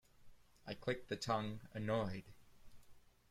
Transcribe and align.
I 0.65 0.73
clicked 0.73 1.09
the 1.09 1.15
tongue, 1.15 1.61
annoyed. 1.75 2.23